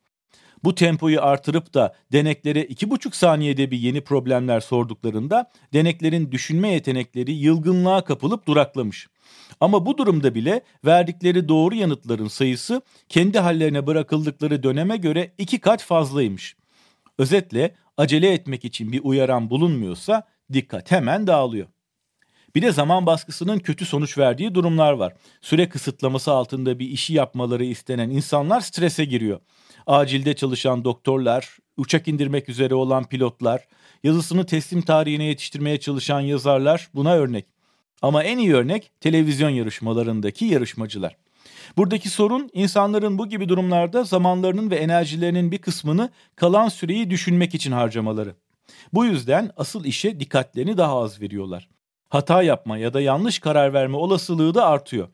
Bu 0.63 0.75
tempoyu 0.75 1.21
artırıp 1.21 1.73
da 1.73 1.95
deneklere 2.11 2.63
iki 2.63 2.89
buçuk 2.89 3.15
saniyede 3.15 3.71
bir 3.71 3.77
yeni 3.77 4.01
problemler 4.01 4.59
sorduklarında 4.59 5.51
deneklerin 5.73 6.31
düşünme 6.31 6.69
yetenekleri 6.69 7.31
yılgınlığa 7.31 8.03
kapılıp 8.03 8.47
duraklamış. 8.47 9.07
Ama 9.59 9.85
bu 9.85 9.97
durumda 9.97 10.35
bile 10.35 10.61
verdikleri 10.85 11.49
doğru 11.49 11.75
yanıtların 11.75 12.27
sayısı 12.27 12.81
kendi 13.09 13.39
hallerine 13.39 13.87
bırakıldıkları 13.87 14.63
döneme 14.63 14.97
göre 14.97 15.31
iki 15.37 15.59
kat 15.59 15.83
fazlaymış. 15.83 16.55
Özetle 17.17 17.75
acele 17.97 18.33
etmek 18.33 18.65
için 18.65 18.91
bir 18.91 19.01
uyaran 19.03 19.49
bulunmuyorsa 19.49 20.27
dikkat 20.53 20.91
hemen 20.91 21.27
dağılıyor. 21.27 21.67
Bir 22.57 22.61
de 22.61 22.71
zaman 22.71 23.05
baskısının 23.05 23.59
kötü 23.59 23.85
sonuç 23.85 24.17
verdiği 24.17 24.55
durumlar 24.55 24.93
var. 24.93 25.13
Süre 25.41 25.69
kısıtlaması 25.69 26.31
altında 26.31 26.79
bir 26.79 26.89
işi 26.89 27.13
yapmaları 27.13 27.65
istenen 27.65 28.09
insanlar 28.09 28.61
strese 28.61 29.05
giriyor. 29.05 29.39
Acilde 29.87 30.33
çalışan 30.35 30.83
doktorlar, 30.83 31.57
uçak 31.77 32.07
indirmek 32.07 32.49
üzere 32.49 32.75
olan 32.75 33.03
pilotlar, 33.03 33.67
yazısını 34.03 34.45
teslim 34.45 34.81
tarihine 34.81 35.23
yetiştirmeye 35.23 35.79
çalışan 35.79 36.19
yazarlar 36.19 36.89
buna 36.95 37.13
örnek. 37.13 37.45
Ama 38.01 38.23
en 38.23 38.37
iyi 38.37 38.55
örnek 38.55 38.91
televizyon 39.01 39.49
yarışmalarındaki 39.49 40.45
yarışmacılar. 40.45 41.17
Buradaki 41.77 42.09
sorun 42.09 42.49
insanların 42.53 43.17
bu 43.17 43.29
gibi 43.29 43.49
durumlarda 43.49 44.03
zamanlarının 44.03 44.71
ve 44.71 44.75
enerjilerinin 44.75 45.51
bir 45.51 45.57
kısmını 45.57 46.09
kalan 46.35 46.69
süreyi 46.69 47.09
düşünmek 47.09 47.55
için 47.55 47.71
harcamaları. 47.71 48.35
Bu 48.93 49.05
yüzden 49.05 49.51
asıl 49.57 49.85
işe 49.85 50.19
dikkatlerini 50.19 50.77
daha 50.77 50.99
az 51.01 51.21
veriyorlar. 51.21 51.76
Hata 52.09 52.43
yapma 52.43 52.77
ya 52.77 52.93
da 52.93 53.01
yanlış 53.01 53.39
karar 53.39 53.73
verme 53.73 53.97
olasılığı 53.97 54.53
da 54.53 54.65
artıyor. 54.65 55.07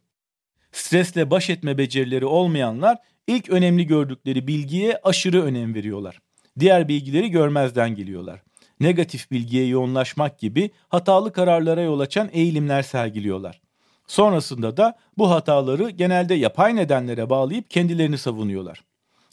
Stresle 0.71 1.31
baş 1.31 1.49
etme 1.49 1.77
becerileri 1.77 2.25
olmayanlar 2.25 2.97
ilk 3.27 3.49
önemli 3.49 3.87
gördükleri 3.87 4.47
bilgiye 4.47 4.99
aşırı 5.03 5.43
önem 5.43 5.75
veriyorlar. 5.75 6.19
Diğer 6.59 6.87
bilgileri 6.87 7.31
görmezden 7.31 7.95
geliyorlar. 7.95 8.43
Negatif 8.79 9.31
bilgiye 9.31 9.67
yoğunlaşmak 9.67 10.39
gibi 10.39 10.69
hatalı 10.89 11.33
kararlara 11.33 11.81
yol 11.81 11.99
açan 11.99 12.29
eğilimler 12.33 12.81
sergiliyorlar. 12.81 13.61
Sonrasında 14.07 14.77
da 14.77 14.97
bu 15.17 15.31
hataları 15.31 15.89
genelde 15.89 16.33
yapay 16.33 16.75
nedenlere 16.75 17.29
bağlayıp 17.29 17.69
kendilerini 17.69 18.17
savunuyorlar. 18.17 18.83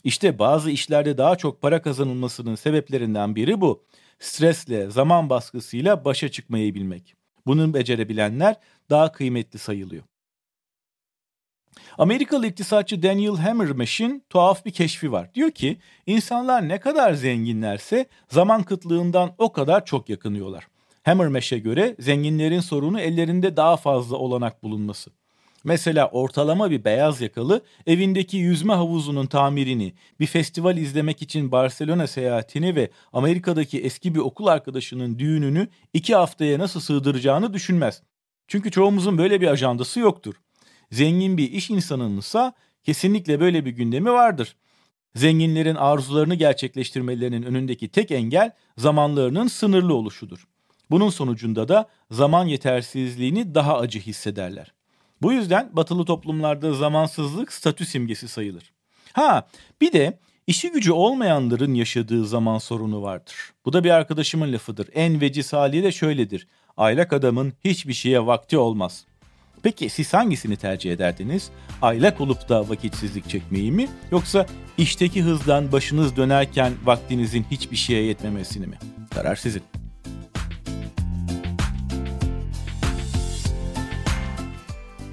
İşte 0.03 0.39
bazı 0.39 0.71
işlerde 0.71 1.17
daha 1.17 1.35
çok 1.35 1.61
para 1.61 1.81
kazanılmasının 1.81 2.55
sebeplerinden 2.55 3.35
biri 3.35 3.61
bu. 3.61 3.83
Stresle, 4.19 4.89
zaman 4.89 5.29
baskısıyla 5.29 6.05
başa 6.05 6.29
çıkmayı 6.29 6.75
bilmek. 6.75 7.20
Bunu 7.45 7.73
becerebilenler 7.73 8.55
daha 8.89 9.11
kıymetli 9.11 9.59
sayılıyor. 9.59 10.03
Amerikalı 11.97 12.47
iktisatçı 12.47 13.03
Daniel 13.03 13.35
Hammermash'in 13.35 14.23
tuhaf 14.29 14.65
bir 14.65 14.71
keşfi 14.71 15.11
var. 15.11 15.33
Diyor 15.33 15.51
ki 15.51 15.77
insanlar 16.05 16.69
ne 16.69 16.79
kadar 16.79 17.13
zenginlerse 17.13 18.05
zaman 18.29 18.63
kıtlığından 18.63 19.35
o 19.37 19.51
kadar 19.51 19.85
çok 19.85 20.09
yakınıyorlar. 20.09 20.67
Hammermash'e 21.03 21.59
göre 21.59 21.95
zenginlerin 21.99 22.59
sorunu 22.59 22.99
ellerinde 22.99 23.57
daha 23.57 23.77
fazla 23.77 24.17
olanak 24.17 24.63
bulunması. 24.63 25.11
Mesela 25.63 26.09
ortalama 26.09 26.71
bir 26.71 26.85
beyaz 26.85 27.21
yakalı 27.21 27.61
evindeki 27.87 28.37
yüzme 28.37 28.73
havuzunun 28.73 29.25
tamirini, 29.25 29.93
bir 30.19 30.25
festival 30.25 30.77
izlemek 30.77 31.21
için 31.21 31.51
Barcelona 31.51 32.07
seyahatini 32.07 32.75
ve 32.75 32.91
Amerika'daki 33.13 33.81
eski 33.81 34.15
bir 34.15 34.19
okul 34.19 34.47
arkadaşının 34.47 35.19
düğününü 35.19 35.67
iki 35.93 36.15
haftaya 36.15 36.59
nasıl 36.59 36.79
sığdıracağını 36.79 37.53
düşünmez. 37.53 38.01
Çünkü 38.47 38.71
çoğumuzun 38.71 39.17
böyle 39.17 39.41
bir 39.41 39.47
ajandası 39.47 39.99
yoktur. 39.99 40.35
Zengin 40.91 41.37
bir 41.37 41.51
iş 41.51 41.69
insanınınsa 41.69 42.53
kesinlikle 42.83 43.39
böyle 43.39 43.65
bir 43.65 43.71
gündemi 43.71 44.11
vardır. 44.11 44.55
Zenginlerin 45.15 45.75
arzularını 45.75 46.35
gerçekleştirmelerinin 46.35 47.43
önündeki 47.43 47.89
tek 47.89 48.11
engel 48.11 48.51
zamanlarının 48.77 49.47
sınırlı 49.47 49.93
oluşudur. 49.93 50.47
Bunun 50.91 51.09
sonucunda 51.09 51.67
da 51.67 51.89
zaman 52.11 52.45
yetersizliğini 52.45 53.55
daha 53.55 53.79
acı 53.79 53.99
hissederler. 53.99 54.73
Bu 55.21 55.33
yüzden 55.33 55.69
batılı 55.73 56.05
toplumlarda 56.05 56.73
zamansızlık 56.73 57.53
statü 57.53 57.85
simgesi 57.85 58.27
sayılır. 58.27 58.71
Ha 59.13 59.47
bir 59.81 59.93
de 59.93 60.19
işi 60.47 60.71
gücü 60.71 60.91
olmayanların 60.91 61.73
yaşadığı 61.73 62.25
zaman 62.27 62.57
sorunu 62.57 63.01
vardır. 63.01 63.35
Bu 63.65 63.73
da 63.73 63.83
bir 63.83 63.89
arkadaşımın 63.89 64.53
lafıdır. 64.53 64.89
En 64.93 65.21
veciz 65.21 65.53
hali 65.53 65.83
de 65.83 65.91
şöyledir. 65.91 66.47
Aylak 66.77 67.13
adamın 67.13 67.53
hiçbir 67.65 67.93
şeye 67.93 68.25
vakti 68.25 68.57
olmaz. 68.57 69.05
Peki 69.63 69.89
siz 69.89 70.13
hangisini 70.13 70.57
tercih 70.57 70.91
ederdiniz? 70.91 71.51
Aylak 71.81 72.21
olup 72.21 72.49
da 72.49 72.69
vakitsizlik 72.69 73.29
çekmeyi 73.29 73.71
mi? 73.71 73.89
Yoksa 74.11 74.45
işteki 74.77 75.21
hızdan 75.23 75.71
başınız 75.71 76.15
dönerken 76.15 76.73
vaktinizin 76.83 77.45
hiçbir 77.51 77.77
şeye 77.77 78.03
yetmemesini 78.03 78.67
mi? 78.67 78.77
Karar 79.15 79.35
sizin. 79.35 79.80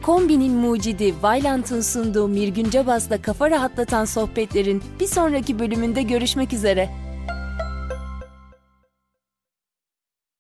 Kombinin 0.08 0.52
mucidi 0.52 1.14
Vailant'ın 1.22 1.80
sunduğu 1.80 2.28
Mirgün 2.28 2.70
Cabas'la 2.70 3.22
kafa 3.22 3.50
rahatlatan 3.50 4.04
sohbetlerin 4.04 4.82
bir 5.00 5.06
sonraki 5.06 5.58
bölümünde 5.58 6.02
görüşmek 6.02 6.52
üzere. 6.52 6.90